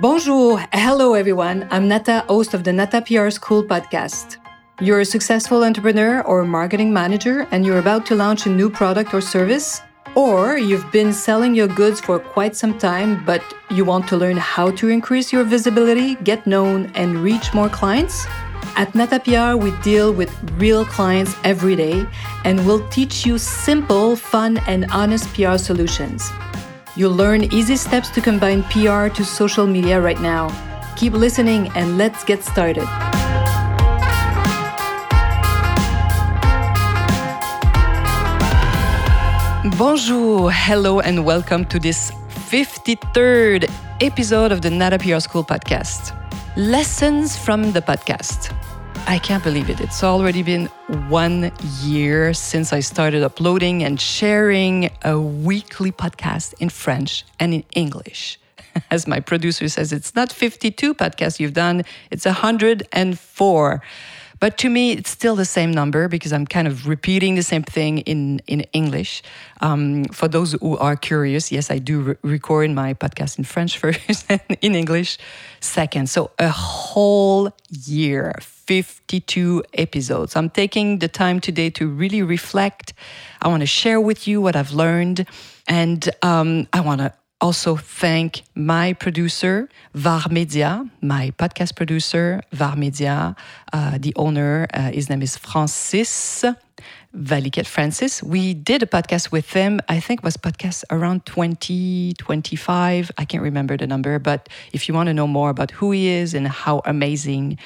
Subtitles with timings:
[0.00, 1.68] Bonjour, hello everyone.
[1.70, 4.38] I'm Nada, host of the Nada PR School podcast.
[4.80, 9.12] You're a successful entrepreneur or marketing manager and you're about to launch a new product
[9.12, 9.82] or service,
[10.14, 14.38] or you've been selling your goods for quite some time, but you want to learn
[14.38, 18.26] how to increase your visibility, get known, and reach more clients?
[18.76, 22.06] At Nada PR, we deal with real clients every day
[22.46, 26.32] and we'll teach you simple, fun, and honest PR solutions.
[26.96, 30.50] You'll learn easy steps to combine PR to social media right now.
[30.96, 32.86] Keep listening and let's get started.
[39.78, 42.10] Bonjour, hello, and welcome to this
[42.50, 46.16] 53rd episode of the Nada PR School podcast.
[46.56, 48.52] Lessons from the podcast.
[49.10, 49.80] I can't believe it.
[49.80, 50.66] It's already been
[51.08, 51.50] one
[51.82, 58.38] year since I started uploading and sharing a weekly podcast in French and in English.
[58.92, 63.82] As my producer says, it's not 52 podcasts you've done, it's 104.
[64.40, 67.62] But to me, it's still the same number because I'm kind of repeating the same
[67.62, 69.22] thing in, in English.
[69.60, 73.78] Um, for those who are curious, yes, I do re- record my podcast in French
[73.82, 75.18] first and in English
[75.60, 76.08] second.
[76.08, 80.34] So a whole year, 52 episodes.
[80.36, 82.94] I'm taking the time today to really reflect.
[83.42, 85.26] I want to share with you what I've learned.
[85.68, 92.76] And um, I want to also thank my producer, VAR Media, my podcast producer, VAR
[92.76, 93.34] Media,
[93.72, 94.66] uh, the owner.
[94.72, 96.44] Uh, his name is Francis.
[97.16, 98.22] Valiket Francis.
[98.22, 103.10] We did a podcast with him, I think was podcast around 20, 25.
[103.18, 106.06] I can't remember the number, but if you want to know more about who he
[106.06, 107.58] is and how amazing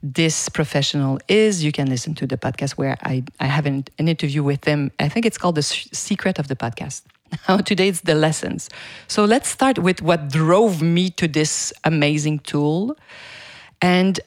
[0.00, 4.06] this professional is, you can listen to the podcast where I, I have an, an
[4.06, 4.92] interview with him.
[5.00, 7.02] I think it's called The Secret of the Podcast.
[7.48, 8.68] Now, today it's the lessons.
[9.08, 12.96] So let's start with what drove me to this amazing tool.
[13.80, 14.20] And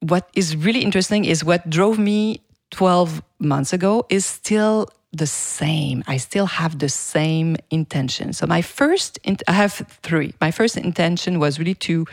[0.00, 2.40] what is really interesting is what drove me
[2.70, 6.04] 12 months ago is still the same.
[6.06, 8.32] I still have the same intention.
[8.32, 9.72] So, my first, I have
[10.02, 10.34] three.
[10.40, 12.06] My first intention was really to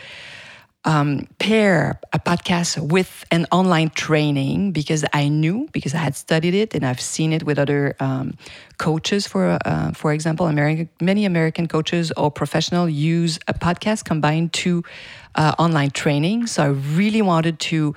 [0.85, 6.53] um, pair a podcast with an online training because I knew because I had studied
[6.53, 8.37] it and I've seen it with other um,
[8.77, 9.25] coaches.
[9.25, 14.83] For uh, for example, American many American coaches or professional use a podcast combined to
[15.35, 16.47] uh, online training.
[16.47, 17.95] So I really wanted to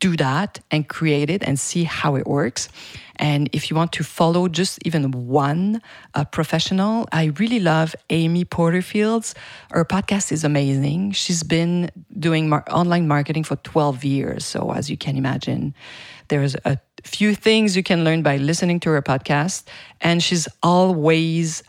[0.00, 2.68] do that and create it and see how it works.
[3.16, 5.82] And if you want to follow just even one
[6.14, 9.34] uh, professional, I really love Amy Porterfield's.
[9.70, 11.12] Her podcast is amazing.
[11.12, 14.44] She's been doing mar- online marketing for 12 years.
[14.44, 15.74] So, as you can imagine,
[16.28, 19.64] there's a few things you can learn by listening to her podcast.
[20.00, 21.62] And she's always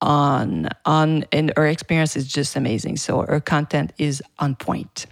[0.00, 5.06] on on and her experience is just amazing so her content is on point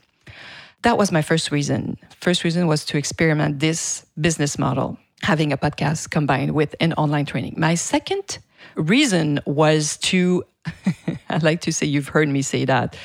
[0.82, 5.56] that was my first reason first reason was to experiment this business model having a
[5.56, 8.38] podcast combined with an online training my second
[8.76, 10.44] reason was to
[11.30, 12.96] I like to say you've heard me say that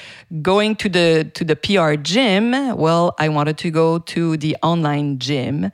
[0.41, 5.19] going to the to the PR gym well I wanted to go to the online
[5.19, 5.71] gym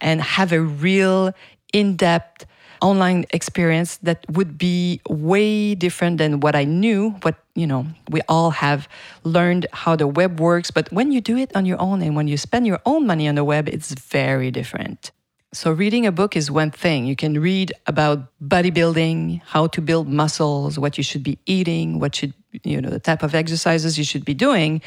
[0.00, 1.32] and have a real
[1.72, 2.46] in-depth
[2.82, 7.10] online experience that would be way different than what I knew.
[7.22, 8.88] What, you know, we all have
[9.24, 10.70] learned how the web works.
[10.70, 13.28] But when you do it on your own and when you spend your own money
[13.28, 15.10] on the web, it's very different.
[15.54, 17.04] So, reading a book is one thing.
[17.04, 22.14] You can read about bodybuilding, how to build muscles, what you should be eating, what
[22.14, 22.32] should,
[22.64, 24.80] you know, the type of exercises you should be doing.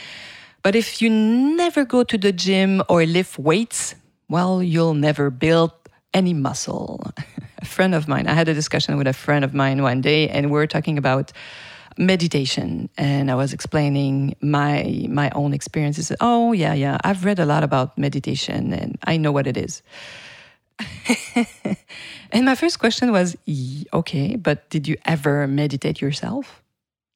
[0.63, 3.93] But if you never go to the gym or lift weights,
[4.27, 5.71] well, you'll never build
[6.15, 7.13] any muscle.
[7.61, 10.29] a friend of mine, I had a discussion with a friend of mine one day,
[10.29, 11.31] and we were talking about
[11.97, 16.11] meditation and i was explaining my my own experiences.
[16.19, 19.81] Oh yeah yeah i've read a lot about meditation and i know what it is.
[22.31, 23.37] And my first question was
[23.93, 26.61] okay but did you ever meditate yourself?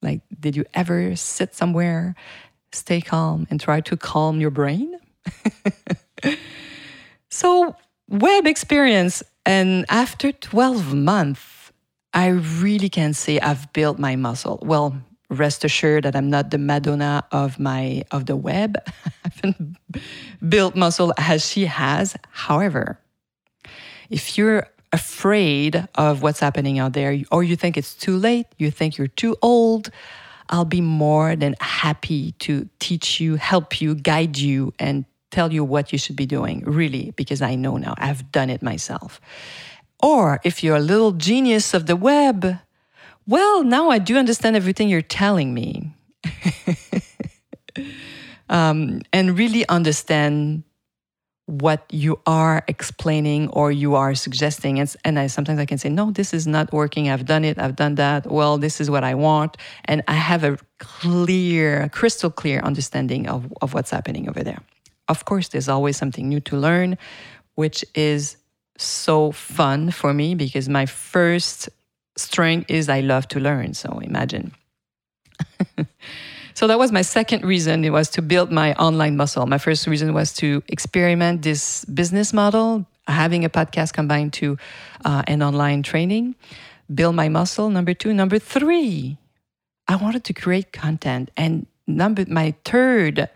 [0.01, 2.15] Like did you ever sit somewhere
[2.71, 4.97] stay calm and try to calm your brain?
[7.29, 7.75] So
[8.09, 9.23] web experience.
[9.45, 11.41] And after 12 months,
[12.13, 14.59] I really can say I've built my muscle.
[14.63, 18.77] Well, rest assured that I'm not the Madonna of my of the web.
[19.05, 19.77] I haven't
[20.47, 22.15] built muscle as she has.
[22.31, 22.99] However,
[24.09, 28.71] if you're afraid of what's happening out there, or you think it's too late, you
[28.71, 29.91] think you're too old,
[30.49, 35.63] I'll be more than happy to teach you, help you, guide you, and tell you
[35.63, 39.21] what you should be doing, really, because I know now, I've done it myself.
[40.01, 42.59] Or if you're a little genius of the web,
[43.27, 45.93] well, now I do understand everything you're telling me.
[48.49, 50.63] um, and really understand
[51.49, 54.79] what you are explaining or you are suggesting.
[54.79, 57.09] And, and I sometimes I can say, no, this is not working.
[57.09, 57.57] I've done it.
[57.57, 58.27] I've done that.
[58.27, 59.57] Well, this is what I want.
[59.85, 64.59] And I have a clear, crystal clear understanding of, of what's happening over there.
[65.07, 66.99] Of course, there's always something new to learn,
[67.55, 68.37] which is
[68.81, 71.69] so fun for me because my first
[72.17, 73.73] strength is I love to learn.
[73.73, 74.51] So imagine.
[76.59, 77.85] So that was my second reason.
[77.85, 79.45] It was to build my online muscle.
[79.45, 84.57] My first reason was to experiment this business model, having a podcast combined to
[85.05, 86.35] uh, an online training,
[86.93, 87.69] build my muscle.
[87.69, 88.13] Number two.
[88.13, 89.15] Number three,
[89.87, 91.31] I wanted to create content.
[91.37, 93.29] And number my third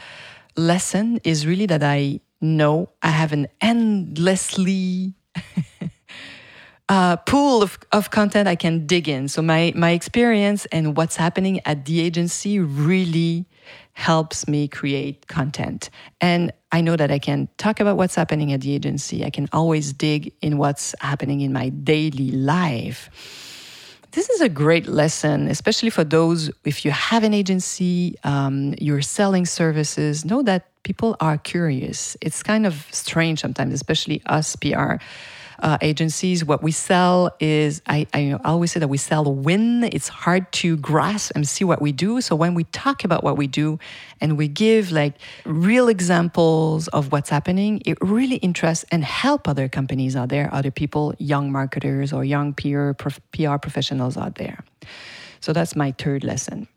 [0.57, 5.13] lesson is really that I know I have an endlessly
[6.89, 9.27] uh, pool of, of content I can dig in.
[9.27, 13.45] So my my experience and what's happening at the agency really
[13.93, 15.89] helps me create content.
[16.19, 19.23] And I know that I can talk about what's happening at the agency.
[19.23, 23.09] I can always dig in what's happening in my daily life.
[24.13, 29.01] This is a great lesson, especially for those, if you have an agency, um, you're
[29.01, 32.15] selling services, know that people are curious.
[32.21, 35.01] It's kind of strange sometimes, especially us PR
[35.59, 36.43] uh, agencies.
[36.43, 39.83] What we sell is, I, I always say that we sell win.
[39.83, 42.21] It's hard to grasp and see what we do.
[42.21, 43.79] So when we talk about what we do
[44.21, 45.15] and we give like
[45.45, 50.71] real examples of what's happening, it really interests and help other companies out there, other
[50.71, 54.63] people, young marketers or young PR, PR professionals out there.
[55.39, 56.67] So that's my third lesson.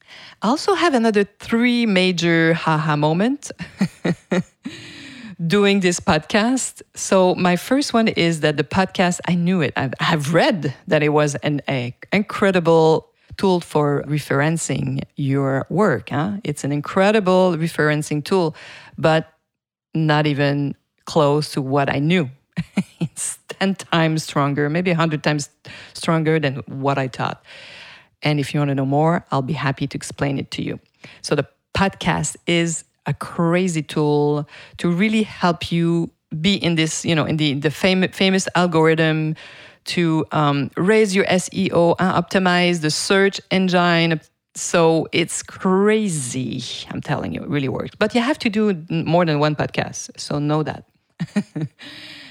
[0.42, 3.52] I also have another three major haha moments.
[5.44, 6.82] doing this podcast.
[6.94, 9.72] So my first one is that the podcast, I knew it.
[9.76, 11.60] I've, I've read that it was an
[12.12, 16.10] incredible tool for referencing your work.
[16.10, 16.38] Huh?
[16.42, 18.56] It's an incredible referencing tool,
[18.96, 19.32] but
[19.94, 20.74] not even
[21.04, 22.30] close to what I knew.
[23.00, 25.50] it's 10 times stronger, maybe 100 times
[25.92, 27.44] stronger than what I thought.
[28.22, 30.80] And if you want to know more, I'll be happy to explain it to you.
[31.20, 34.48] So the podcast is a crazy tool
[34.78, 36.10] to really help you
[36.40, 39.34] be in this, you know, in the the fam- famous algorithm
[39.86, 44.20] to um, raise your SEO and optimize the search engine.
[44.54, 46.62] So it's crazy.
[46.90, 47.94] I'm telling you, it really works.
[47.96, 50.18] But you have to do more than one podcast.
[50.18, 50.84] So know that.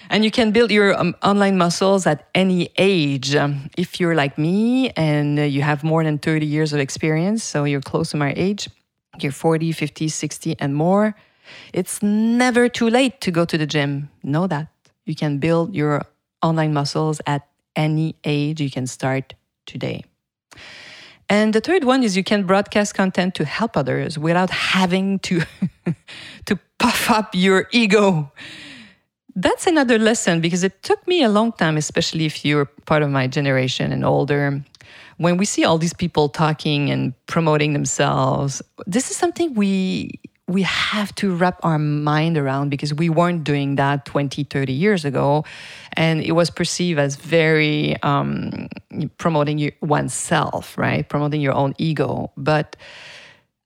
[0.09, 3.35] and you can build your um, online muscles at any age.
[3.35, 7.63] Um, if you're like me and you have more than 30 years of experience, so
[7.63, 8.69] you're close to my age,
[9.23, 11.15] you're 40, 50, 60, and more,
[11.73, 14.09] it's never too late to go to the gym.
[14.23, 14.67] Know that.
[15.05, 16.01] You can build your
[16.41, 18.61] online muscles at any age.
[18.61, 19.33] You can start
[19.65, 20.03] today.
[21.29, 25.41] And the third one is you can broadcast content to help others without having to,
[26.45, 28.31] to puff up your ego.
[29.35, 33.09] That's another lesson because it took me a long time, especially if you're part of
[33.09, 34.63] my generation and older,
[35.17, 40.61] when we see all these people talking and promoting themselves, this is something we we
[40.61, 45.43] have to wrap our mind around because we weren't doing that 20 30 years ago.
[45.93, 48.67] And it was perceived as very um,
[49.17, 51.07] promoting oneself right?
[51.07, 52.31] Promoting your own ego.
[52.37, 52.75] But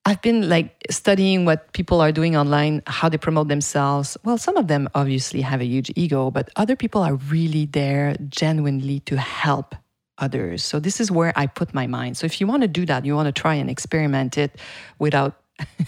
[0.05, 4.17] I've been like studying what people are doing online, how they promote themselves.
[4.23, 8.15] Well, some of them obviously have a huge ego, but other people are really there
[8.29, 9.75] genuinely to help
[10.19, 10.63] others.
[10.63, 12.17] So this is where I put my mind.
[12.17, 14.59] So if you want to do that, you want to try and experiment it
[14.99, 15.41] without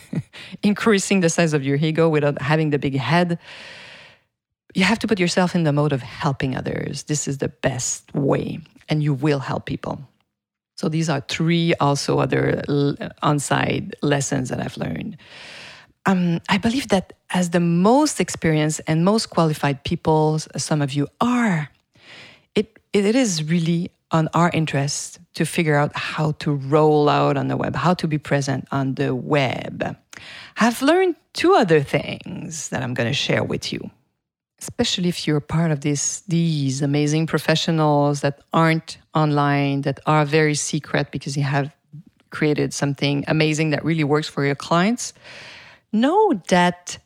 [0.64, 3.40] increasing the size of your ego, without having the big head.
[4.74, 7.04] You have to put yourself in the mode of helping others.
[7.04, 8.60] This is the best way,
[8.90, 10.00] and you will help people.
[10.76, 12.64] So these are three also other
[13.22, 15.18] on-site lessons that I've learned.
[16.08, 21.08] Um, I believe that as the most experienced and most qualified people, some of you
[21.20, 21.70] are,
[22.56, 27.48] it, it is really on our interest to figure out how to roll out on
[27.48, 29.96] the web, how to be present on the web.
[30.58, 33.90] I've learned two other things that I'm going to share with you,
[34.60, 40.56] especially if you're part of this, these amazing professionals that aren't online, that are very
[40.56, 41.76] secret because you have
[42.30, 45.14] created something amazing that really works for your clients.
[45.92, 46.98] Know that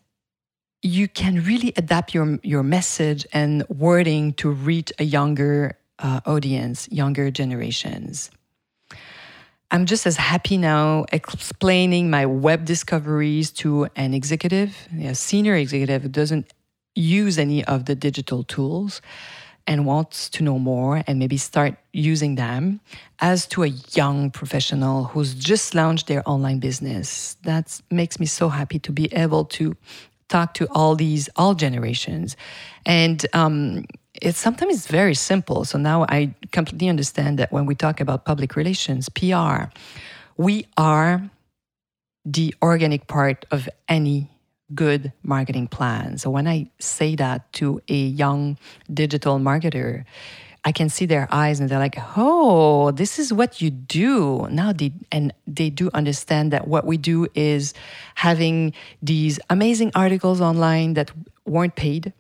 [0.82, 6.88] you can really adapt your, your message and wording to reach a younger uh, audience,
[6.92, 8.32] younger generations.
[9.72, 16.04] I'm just as happy now explaining my web discoveries to an executive, a senior executive
[16.04, 16.54] who doesn't
[16.94, 19.02] use any of the digital tools.
[19.68, 22.80] and wants to know more and maybe start using them
[23.20, 27.36] as to a young professional who's just launched their online business.
[27.44, 29.75] That makes me so happy to be able to
[30.30, 32.38] talk to all these, all generations.
[32.86, 33.86] And um,
[34.22, 35.65] it's sometimes very simple.
[35.65, 39.65] So now I completely understand that when we talk about public relations, PR,
[40.38, 41.29] we are
[42.25, 44.29] the organic part of any
[44.74, 46.17] good marketing plan.
[46.17, 48.57] So when I say that to a young
[48.91, 50.05] digital marketer,
[50.63, 54.74] I can see their eyes and they're like, "Oh, this is what you do." Now
[54.74, 57.75] they and they do understand that what we do is
[58.15, 61.12] having these amazing articles online that
[61.45, 62.13] weren't paid,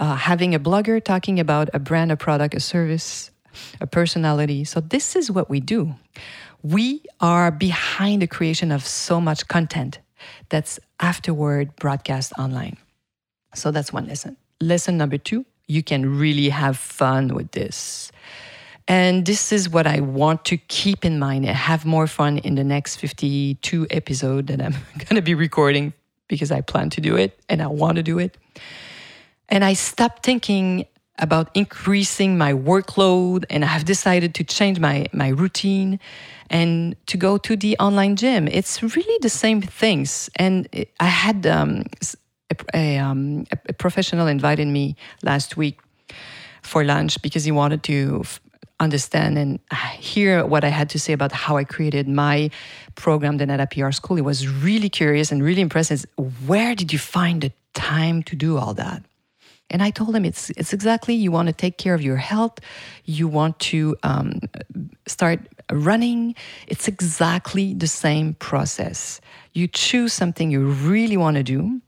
[0.00, 3.30] uh, having a blogger talking about a brand, a product, a service,
[3.80, 4.64] a personality.
[4.64, 5.94] So this is what we do.
[6.62, 10.00] We are behind the creation of so much content
[10.48, 12.76] that's afterward broadcast online.
[13.54, 14.36] So that's one lesson.
[14.60, 18.10] Lesson number two you can really have fun with this.
[18.88, 22.56] And this is what I want to keep in mind and have more fun in
[22.56, 25.92] the next 52 episode that I'm going to be recording
[26.26, 28.36] because I plan to do it and I want to do it.
[29.50, 30.86] And I stopped thinking
[31.18, 36.00] about increasing my workload and I've decided to change my, my routine
[36.48, 38.48] and to go to the online gym.
[38.48, 40.30] It's really the same things.
[40.36, 41.84] And I had um,
[42.50, 45.80] a, a, um, a, professional invited me last week
[46.62, 48.24] for lunch because he wanted to
[48.80, 49.60] understand and
[49.98, 52.50] hear what I had to say about how I created my
[52.94, 54.16] program, the Nada PR School.
[54.16, 56.06] He was really curious and really impressed.
[56.46, 59.04] Where did you find the time to do all that?
[59.70, 62.58] And I told him it's it's exactly you want to take care of your health,
[63.04, 64.40] you want to um,
[65.06, 66.34] start running.
[66.66, 69.20] It's exactly the same process.
[69.52, 71.80] You choose something you really want to do,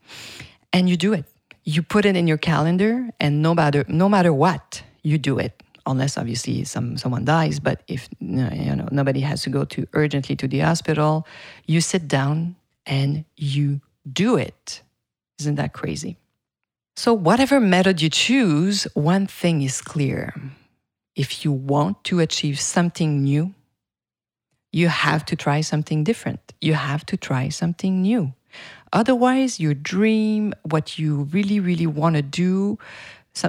[0.71, 1.25] and you do it.
[1.65, 5.61] You put it in your calendar, and no matter no matter what, you do it.
[5.85, 10.35] Unless obviously some someone dies, but if you know nobody has to go to urgently
[10.37, 11.27] to the hospital,
[11.65, 14.81] you sit down and you do it.
[15.39, 16.17] Isn't that crazy?
[16.95, 20.33] So, whatever method you choose, one thing is clear.
[21.15, 23.53] If you want to achieve something new,
[24.71, 26.53] you have to try something different.
[26.61, 28.33] You have to try something new.
[28.91, 32.77] Otherwise, your dream, what you really, really want to do,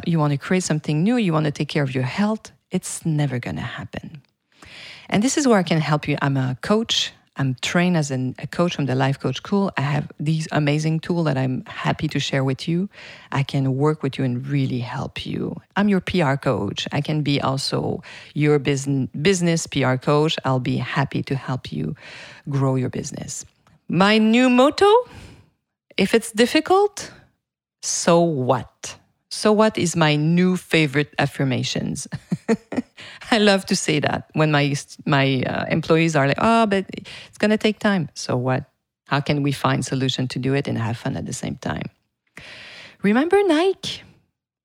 [0.06, 3.04] you want to create something new, you want to take care of your health, it's
[3.04, 4.22] never going to happen.
[5.10, 6.16] And this is where I can help you.
[6.22, 9.72] I'm a coach, I'm trained as an, a coach from the Life Coach School.
[9.76, 12.88] I have these amazing tools that I'm happy to share with you.
[13.32, 15.56] I can work with you and really help you.
[15.76, 16.86] I'm your PR coach.
[16.92, 18.02] I can be also
[18.34, 20.36] your business, business PR coach.
[20.44, 21.96] I'll be happy to help you
[22.48, 23.44] grow your business.
[23.88, 24.92] My new motto
[25.96, 27.12] if it's difficult,
[27.82, 28.96] so what?
[29.34, 32.06] So what is my new favorite affirmations?
[33.32, 34.74] I love to say that when my
[35.06, 38.70] my uh, employees are like, "Oh, but it's going to take time." So what?
[39.06, 41.90] How can we find solution to do it and have fun at the same time?
[43.02, 44.02] Remember Nike?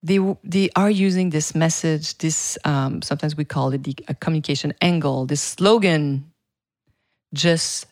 [0.03, 2.19] They they are using this message.
[2.19, 5.25] This um, sometimes we call it the communication angle.
[5.25, 6.31] This slogan,
[7.33, 7.87] just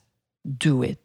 [0.46, 1.01] do it.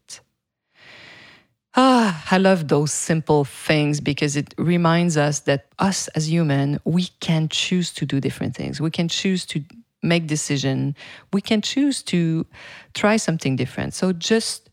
[1.74, 7.08] Ah, I love those simple things because it reminds us that us as human, we
[7.20, 8.80] can choose to do different things.
[8.80, 9.64] We can choose to
[10.02, 10.94] make decision.
[11.32, 12.44] We can choose to
[12.92, 13.94] try something different.
[13.94, 14.68] So just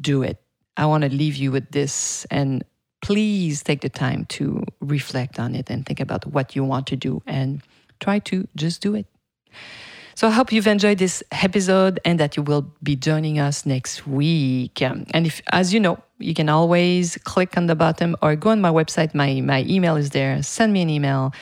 [0.00, 0.40] do it.
[0.76, 2.64] I want to leave you with this and
[3.02, 6.96] please take the time to reflect on it and think about what you want to
[6.96, 7.62] do and
[8.00, 9.06] try to just do it.
[10.14, 14.06] So I hope you've enjoyed this episode and that you will be joining us next
[14.06, 14.80] week.
[14.80, 18.60] And if, as you know, you can always click on the bottom or go on
[18.60, 19.14] my website.
[19.14, 20.42] My, my email is there.
[20.42, 21.32] Send me an email,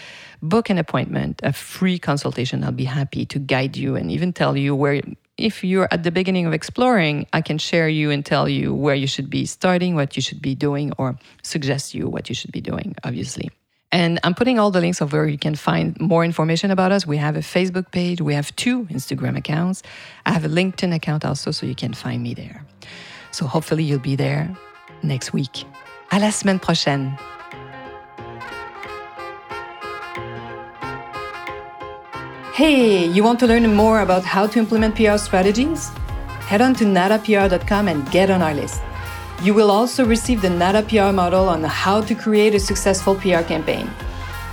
[0.40, 2.64] book an appointment, a free consultation.
[2.64, 5.02] I'll be happy to guide you and even tell you where,
[5.38, 8.94] if you're at the beginning of exploring, I can share you and tell you where
[8.94, 12.52] you should be starting, what you should be doing, or suggest you what you should
[12.52, 13.50] be doing, obviously.
[13.90, 17.06] And I'm putting all the links of where you can find more information about us.
[17.06, 19.82] We have a Facebook page, we have two Instagram accounts.
[20.24, 22.64] I have a LinkedIn account also, so you can find me there.
[23.32, 24.48] So hopefully you'll be there
[25.02, 25.66] next week.
[26.10, 27.18] À la semaine prochaine.
[32.54, 35.88] Hey, you want to learn more about how to implement PR strategies?
[36.46, 38.82] Head on to nadapr.com and get on our list.
[39.42, 43.42] You will also receive the NADA PR model on how to create a successful PR
[43.42, 43.90] campaign.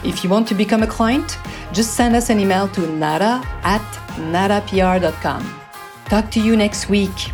[0.04, 1.38] If you want to become a client,
[1.74, 3.82] just send us an email to nada at
[4.32, 5.62] nadapr.com.
[6.06, 7.34] Talk to you next week.